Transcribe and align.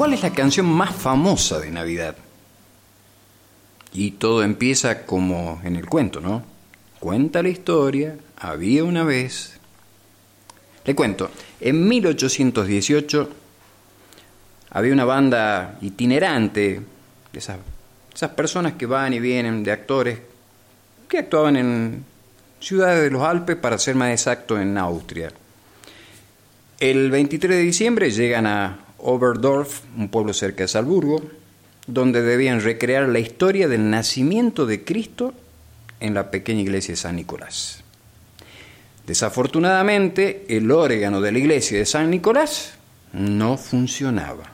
¿cuál 0.00 0.14
es 0.14 0.22
la 0.22 0.32
canción 0.32 0.64
más 0.64 0.94
famosa 0.94 1.58
de 1.58 1.70
Navidad? 1.70 2.16
Y 3.92 4.12
todo 4.12 4.42
empieza 4.42 5.04
como 5.04 5.60
en 5.62 5.76
el 5.76 5.84
cuento, 5.84 6.22
¿no? 6.22 6.42
Cuenta 6.98 7.42
la 7.42 7.50
historia, 7.50 8.16
había 8.38 8.82
una 8.82 9.04
vez. 9.04 9.60
Le 10.86 10.94
cuento, 10.94 11.30
en 11.60 11.86
1818 11.86 13.30
había 14.70 14.94
una 14.94 15.04
banda 15.04 15.76
itinerante, 15.82 16.80
de 17.30 17.38
esas, 17.38 17.58
esas 18.14 18.30
personas 18.30 18.72
que 18.78 18.86
van 18.86 19.12
y 19.12 19.20
vienen, 19.20 19.62
de 19.62 19.70
actores, 19.70 20.18
que 21.10 21.18
actuaban 21.18 21.56
en 21.56 22.04
ciudades 22.58 23.02
de 23.02 23.10
los 23.10 23.22
Alpes, 23.22 23.56
para 23.56 23.76
ser 23.76 23.96
más 23.96 24.12
exacto, 24.12 24.58
en 24.58 24.78
Austria. 24.78 25.30
El 26.78 27.10
23 27.10 27.58
de 27.58 27.62
diciembre 27.62 28.10
llegan 28.10 28.46
a 28.46 28.78
Oberdorf, 29.02 29.82
un 29.96 30.08
pueblo 30.08 30.32
cerca 30.32 30.64
de 30.64 30.68
Salzburgo, 30.68 31.22
donde 31.86 32.22
debían 32.22 32.60
recrear 32.60 33.08
la 33.08 33.18
historia 33.18 33.68
del 33.68 33.90
nacimiento 33.90 34.66
de 34.66 34.84
Cristo 34.84 35.34
en 36.00 36.14
la 36.14 36.30
pequeña 36.30 36.60
iglesia 36.60 36.92
de 36.92 36.96
San 36.96 37.16
Nicolás. 37.16 37.82
Desafortunadamente, 39.06 40.44
el 40.48 40.70
órgano 40.70 41.20
de 41.20 41.32
la 41.32 41.38
iglesia 41.38 41.78
de 41.78 41.86
San 41.86 42.10
Nicolás 42.10 42.74
no 43.12 43.56
funcionaba 43.56 44.44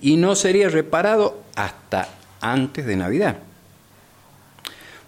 y 0.00 0.16
no 0.16 0.34
sería 0.34 0.68
reparado 0.68 1.42
hasta 1.54 2.08
antes 2.40 2.86
de 2.86 2.96
Navidad. 2.96 3.36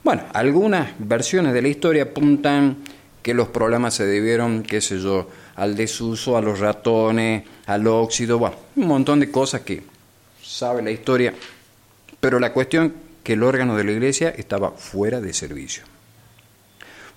Bueno, 0.04 0.22
algunas 0.32 0.90
versiones 0.98 1.52
de 1.52 1.62
la 1.62 1.68
historia 1.68 2.04
apuntan 2.04 2.78
que 3.22 3.34
los 3.34 3.48
problemas 3.48 3.94
se 3.94 4.06
debieron, 4.06 4.62
qué 4.62 4.80
sé 4.80 5.00
yo, 5.00 5.28
al 5.58 5.74
desuso, 5.74 6.36
a 6.36 6.40
los 6.40 6.60
ratones, 6.60 7.42
al 7.66 7.86
óxido, 7.88 8.38
bueno, 8.38 8.56
un 8.76 8.86
montón 8.86 9.18
de 9.18 9.28
cosas 9.28 9.62
que 9.62 9.82
sabe 10.40 10.82
la 10.82 10.92
historia, 10.92 11.34
pero 12.20 12.38
la 12.38 12.52
cuestión 12.52 12.94
que 13.24 13.32
el 13.32 13.42
órgano 13.42 13.76
de 13.76 13.82
la 13.82 13.90
iglesia 13.90 14.30
estaba 14.30 14.70
fuera 14.70 15.20
de 15.20 15.34
servicio. 15.34 15.82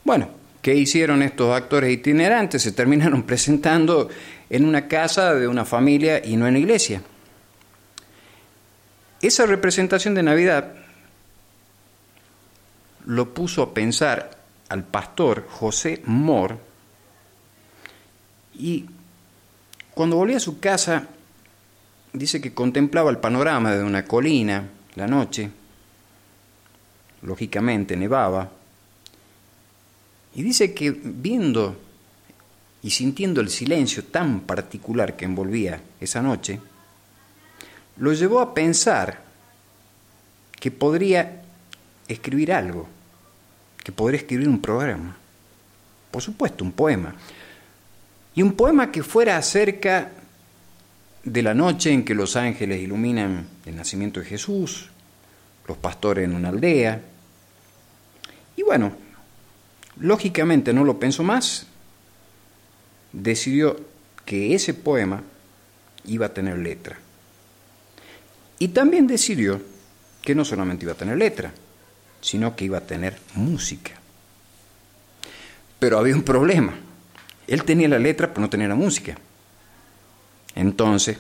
Bueno, 0.04 0.28
¿qué 0.60 0.74
hicieron 0.74 1.22
estos 1.22 1.56
actores 1.56 1.94
itinerantes? 1.94 2.64
Se 2.64 2.72
terminaron 2.72 3.22
presentando 3.28 4.10
en 4.50 4.66
una 4.66 4.88
casa 4.88 5.36
de 5.36 5.48
una 5.48 5.64
familia 5.64 6.26
y 6.26 6.36
no 6.36 6.48
en 6.48 6.54
la 6.54 6.60
iglesia. 6.60 7.04
Esa 9.22 9.46
representación 9.46 10.16
de 10.16 10.24
Navidad 10.24 10.74
lo 13.06 13.36
puso 13.36 13.62
a 13.62 13.74
pensar 13.76 14.32
al 14.68 14.84
pastor 14.84 15.46
José 15.48 16.02
Mor 16.06 16.71
y 18.54 18.86
cuando 19.94 20.16
volvió 20.16 20.38
a 20.38 20.42
su 20.42 20.60
casa 20.60 21.08
dice 22.14 22.42
que 22.42 22.54
contemplaba 22.54 23.10
el 23.10 23.18
panorama 23.18 23.76
de 23.76 23.84
una 23.84 24.06
colina 24.06 24.68
la 24.96 25.08
noche, 25.08 25.50
lógicamente 27.22 27.96
nevaba, 27.96 28.52
y 30.34 30.44
dice 30.44 30.74
que 30.74 30.92
viendo 30.92 31.78
y 32.82 32.90
sintiendo 32.90 33.42
el 33.42 33.50
silencio 33.50 34.06
tan 34.06 34.42
particular 34.42 35.16
que 35.16 35.26
envolvía 35.26 35.82
esa 36.00 36.22
noche, 36.22 36.60
lo 37.98 38.14
llevó 38.14 38.40
a 38.40 38.54
pensar 38.54 39.22
que 40.60 40.72
podría 40.72 41.44
escribir 42.08 42.54
algo, 42.54 42.88
que 43.84 43.92
podría 43.92 44.22
escribir 44.22 44.48
un 44.48 44.62
programa, 44.62 45.16
por 46.10 46.22
supuesto, 46.22 46.64
un 46.64 46.72
poema, 46.72 47.16
y 48.34 48.42
un 48.42 48.54
poema 48.54 48.92
que 48.92 49.04
fuera 49.04 49.38
acerca 49.38 50.12
de 51.24 51.42
la 51.42 51.54
noche 51.54 51.92
en 51.92 52.04
que 52.04 52.16
los 52.16 52.36
ángeles 52.36 52.82
iluminan 52.82 53.48
el 53.66 53.76
nacimiento 53.76 54.20
de 54.20 54.26
Jesús, 54.26 54.90
los 55.68 55.78
pastores 55.78 56.26
en 56.26 56.36
una 56.36 56.50
aldea. 56.50 57.02
Y 58.56 58.64
bueno, 58.64 58.94
lógicamente 60.00 60.74
no 60.74 60.84
lo 60.84 61.00
pensó 61.00 61.24
más, 61.24 61.68
decidió 63.12 63.80
que 64.26 64.56
ese 64.56 64.74
poema 64.74 65.24
iba 66.06 66.28
a 66.28 66.34
tener 66.34 66.58
letra. 66.58 66.98
Y 68.60 68.70
también 68.70 69.08
decidió 69.08 69.62
que 70.22 70.36
no 70.36 70.46
solamente 70.46 70.86
iba 70.86 70.94
a 70.94 70.98
tener 70.98 71.18
letra, 71.18 71.52
sino 72.22 72.56
que 72.56 72.66
iba 72.66 72.78
a 72.78 72.86
tener 72.86 73.18
música. 73.34 73.94
Pero 75.80 75.98
había 75.98 76.16
un 76.16 76.24
problema. 76.24 76.76
Él 77.52 77.66
tenía 77.66 77.90
la 77.90 78.00
letra, 78.00 78.30
pero 78.30 78.40
no 78.40 78.50
tenía 78.50 78.70
la 78.70 78.76
música. 78.76 79.18
Entonces, 80.56 81.18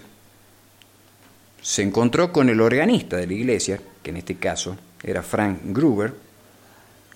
se 1.62 1.81
encontró 1.81 2.31
con 2.31 2.47
el 2.47 2.62
organista 2.62 3.18
de 3.18 3.28
la 3.28 3.34
iglesia, 3.34 3.81
que 4.02 4.12
en 4.12 4.18
este 4.18 4.36
caso 4.36 4.78
era 5.03 5.24
Frank 5.24 5.59
Gruber, 5.66 6.14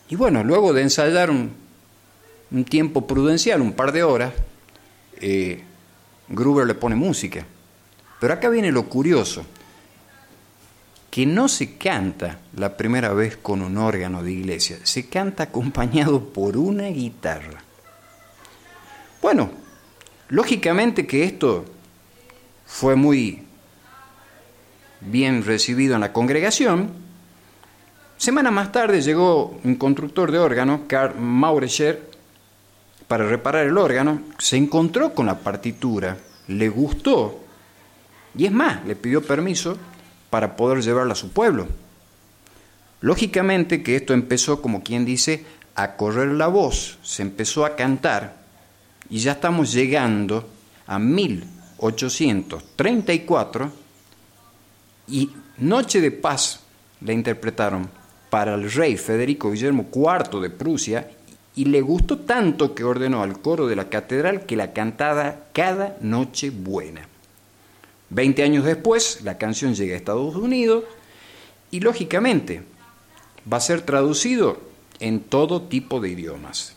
y 0.09 0.17
bueno, 0.17 0.43
luego 0.43 0.73
de 0.73 0.81
ensayar 0.81 1.29
un, 1.31 1.55
tiempo 2.65 3.07
prudencial, 3.07 3.61
un 3.61 3.71
par 3.71 3.93
de 3.93 4.03
horas, 4.03 4.33
eh, 5.21 5.63
Gruber 6.27 6.67
le 6.67 6.75
pone 6.75 6.95
música. 6.95 7.45
Pero 8.19 8.33
acá 8.33 8.49
viene 8.49 8.69
lo 8.69 8.89
curioso, 8.89 9.45
que 11.09 11.25
no 11.25 11.47
se 11.47 11.77
canta 11.77 12.39
la 12.57 12.75
primera 12.75 13.13
vez 13.13 13.37
con 13.37 13.61
un 13.61 13.77
órgano 13.77 14.23
de 14.23 14.33
iglesia, 14.33 14.77
se 14.83 15.07
canta 15.07 15.43
acompañado 15.43 16.21
por 16.33 16.57
una 16.57 16.87
guitarra. 16.87 17.63
Bueno, 19.25 19.49
lógicamente 20.29 21.07
que 21.07 21.23
esto 21.23 21.65
fue 22.67 22.95
muy 22.95 23.41
bien 25.01 25.43
recibido 25.43 25.95
en 25.95 26.01
la 26.01 26.13
congregación. 26.13 26.91
Semana 28.17 28.51
más 28.51 28.71
tarde 28.71 29.01
llegó 29.01 29.59
un 29.63 29.77
constructor 29.77 30.31
de 30.31 30.37
órgano, 30.37 30.83
Karl 30.87 31.19
Maurescher, 31.19 32.07
para 33.07 33.27
reparar 33.27 33.65
el 33.65 33.79
órgano, 33.79 34.21
se 34.37 34.57
encontró 34.57 35.15
con 35.15 35.25
la 35.25 35.39
partitura, 35.39 36.17
le 36.47 36.69
gustó 36.69 37.39
y 38.37 38.45
es 38.45 38.51
más, 38.51 38.85
le 38.85 38.95
pidió 38.95 39.23
permiso 39.23 39.75
para 40.29 40.55
poder 40.55 40.83
llevarla 40.83 41.13
a 41.13 41.15
su 41.15 41.31
pueblo. 41.31 41.67
Lógicamente 43.01 43.81
que 43.81 43.95
esto 43.95 44.13
empezó, 44.13 44.61
como 44.61 44.83
quien 44.83 45.03
dice, 45.03 45.47
a 45.73 45.95
correr 45.95 46.27
la 46.27 46.45
voz, 46.45 46.99
se 47.01 47.23
empezó 47.23 47.65
a 47.65 47.75
cantar 47.75 48.44
y 49.09 49.19
ya 49.19 49.33
estamos 49.33 49.71
llegando 49.71 50.49
a 50.87 50.99
mil 50.99 51.43
834 51.77 53.71
y 55.07 55.29
Noche 55.57 56.01
de 56.01 56.11
Paz 56.11 56.61
la 57.01 57.13
interpretaron 57.13 57.89
para 58.29 58.55
el 58.55 58.71
rey 58.71 58.97
Federico 58.97 59.51
Guillermo 59.51 59.87
IV 59.93 60.41
de 60.41 60.49
Prusia 60.49 61.09
y 61.55 61.65
le 61.65 61.81
gustó 61.81 62.19
tanto 62.19 62.75
que 62.75 62.83
ordenó 62.83 63.23
al 63.23 63.39
coro 63.39 63.67
de 63.67 63.75
la 63.75 63.89
catedral 63.89 64.45
que 64.45 64.57
la 64.57 64.73
cantara 64.73 65.47
cada 65.53 65.97
noche 66.01 66.49
buena. 66.49 67.07
Veinte 68.09 68.43
años 68.43 68.65
después, 68.65 69.21
la 69.23 69.37
canción 69.37 69.73
llega 69.73 69.93
a 69.93 69.97
Estados 69.97 70.35
Unidos 70.35 70.83
y 71.71 71.79
lógicamente 71.79 72.63
va 73.51 73.57
a 73.57 73.61
ser 73.61 73.81
traducido 73.81 74.59
en 74.99 75.21
todo 75.21 75.61
tipo 75.63 76.01
de 76.01 76.09
idiomas. 76.09 76.75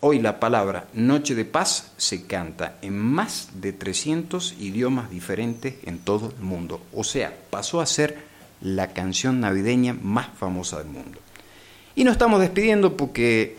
Hoy 0.00 0.20
la 0.20 0.38
palabra 0.38 0.88
Noche 0.92 1.34
de 1.34 1.46
Paz 1.46 1.92
se 1.96 2.26
canta 2.26 2.76
en 2.82 2.98
más 2.98 3.48
de 3.54 3.72
300 3.72 4.56
idiomas 4.60 5.10
diferentes 5.10 5.76
en 5.84 5.98
todo 5.98 6.34
el 6.36 6.44
mundo. 6.44 6.82
O 6.92 7.02
sea, 7.02 7.34
pasó 7.48 7.80
a 7.80 7.86
ser 7.86 8.18
la 8.60 8.92
canción 8.92 9.40
navideña 9.40 9.94
más 9.94 10.28
famosa 10.38 10.78
del 10.78 10.88
mundo. 10.88 11.18
Y 11.94 12.04
nos 12.04 12.12
estamos 12.12 12.40
despidiendo 12.40 12.94
porque 12.94 13.56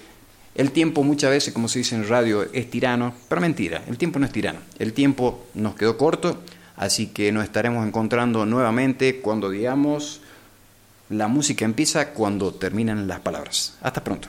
el 0.53 0.71
tiempo 0.71 1.03
muchas 1.03 1.31
veces, 1.31 1.53
como 1.53 1.67
se 1.67 1.79
dice 1.79 1.95
en 1.95 2.07
radio, 2.07 2.43
es 2.53 2.69
tirano, 2.69 3.15
pero 3.27 3.41
mentira, 3.41 3.81
el 3.87 3.97
tiempo 3.97 4.19
no 4.19 4.27
es 4.27 4.31
tirano. 4.31 4.59
El 4.77 4.93
tiempo 4.93 5.47
nos 5.55 5.73
quedó 5.73 5.97
corto, 5.97 6.43
así 6.75 7.07
que 7.07 7.31
nos 7.31 7.45
estaremos 7.45 7.85
encontrando 7.85 8.45
nuevamente 8.45 9.21
cuando 9.21 9.49
digamos 9.49 10.21
la 11.09 11.27
música 11.27 11.65
empieza 11.65 12.09
cuando 12.09 12.53
terminan 12.53 13.07
las 13.07 13.21
palabras. 13.21 13.77
Hasta 13.81 14.03
pronto. 14.03 14.27